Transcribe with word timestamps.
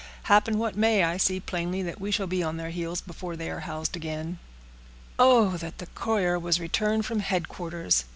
Happen 0.23 0.57
what 0.57 0.75
may, 0.75 1.03
I 1.03 1.17
see 1.17 1.39
plainly 1.39 1.83
that 1.83 2.01
we 2.01 2.09
shall 2.09 2.25
be 2.25 2.41
on 2.41 2.57
their 2.57 2.71
heels 2.71 3.01
before 3.01 3.35
they 3.35 3.51
are 3.51 3.59
housed 3.59 3.95
again." 3.95 4.39
"Oh! 5.19 5.57
that 5.57 5.77
the 5.77 5.85
courier 5.93 6.39
was 6.39 6.59
returned 6.59 7.05
from 7.05 7.19
headquarters!" 7.19 8.05